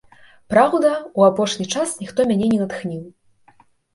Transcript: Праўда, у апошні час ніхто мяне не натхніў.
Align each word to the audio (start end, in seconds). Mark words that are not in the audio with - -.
Праўда, 0.53 0.93
у 1.19 1.25
апошні 1.27 1.67
час 1.77 1.93
ніхто 2.01 2.25
мяне 2.31 2.47
не 2.53 2.59
натхніў. 2.65 3.03